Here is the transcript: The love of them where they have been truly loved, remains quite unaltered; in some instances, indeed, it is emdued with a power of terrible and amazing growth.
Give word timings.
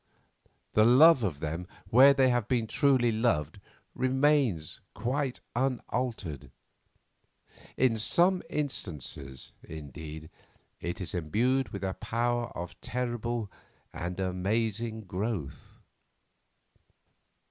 The 0.73 0.83
love 0.83 1.21
of 1.21 1.41
them 1.41 1.67
where 1.91 2.11
they 2.11 2.29
have 2.29 2.47
been 2.47 2.65
truly 2.65 3.11
loved, 3.11 3.59
remains 3.93 4.81
quite 4.95 5.41
unaltered; 5.55 6.49
in 7.77 7.99
some 7.99 8.41
instances, 8.49 9.51
indeed, 9.63 10.31
it 10.79 11.01
is 11.01 11.13
emdued 11.13 11.69
with 11.69 11.83
a 11.83 11.93
power 11.93 12.45
of 12.57 12.81
terrible 12.81 13.51
and 13.93 14.19
amazing 14.19 15.01
growth. 15.01 15.77